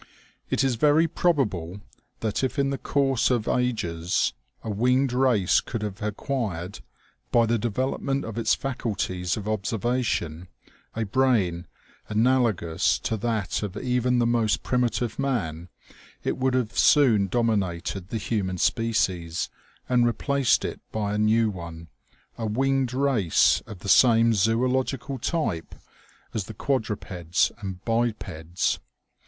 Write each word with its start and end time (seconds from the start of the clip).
It 0.49 0.63
is 0.63 0.77
very 0.77 1.07
probable 1.07 1.79
that 2.21 2.43
if 2.43 2.57
in 2.57 2.71
the 2.71 2.79
course 2.79 3.29
of 3.29 3.47
ages 3.47 4.33
a 4.63 4.69
winged 4.71 5.13
race 5.13 5.61
could 5.61 5.83
have 5.83 6.01
acquired, 6.01 6.79
by 7.31 7.45
the 7.45 7.59
develop 7.59 8.01
ment 8.01 8.25
of 8.25 8.35
its 8.35 8.55
faculties 8.55 9.37
of 9.37 9.47
observation, 9.47 10.47
a 10.95 11.05
brain 11.05 11.67
analogous 12.09 12.97
to 12.97 13.15
that 13.17 13.61
of 13.61 13.77
even 13.77 14.17
the 14.17 14.25
most 14.25 14.63
primitive 14.63 15.19
man, 15.19 15.69
it 16.23 16.35
would 16.35 16.55
have 16.55 16.75
soon 16.75 17.27
dominated 17.27 18.07
the 18.09 18.17
human 18.17 18.57
species 18.57 19.49
and 19.87 20.07
replaced 20.07 20.65
it 20.65 20.79
by 20.91 21.13
a 21.13 21.19
new 21.19 21.51
one, 21.51 21.89
a 22.39 22.47
winged 22.47 22.91
race 22.91 23.61
of 23.67 23.81
the 23.81 23.87
same 23.87 24.33
zoological 24.33 25.19
type 25.19 25.75
as 26.33 26.45
the 26.45 26.55
OMEGA. 26.55 26.65
201 26.65 26.65
quadrupeds 27.35 27.51
and 27.59 27.85
bipeds. 27.85 28.79